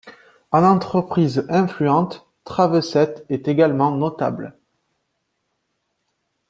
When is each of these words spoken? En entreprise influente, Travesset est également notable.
En 0.49 0.63
entreprise 0.63 1.45
influente, 1.49 2.25
Travesset 2.43 3.23
est 3.29 3.47
également 3.47 3.91
notable. 3.95 4.57